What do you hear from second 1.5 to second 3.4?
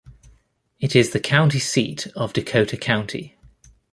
seat of Dakota County.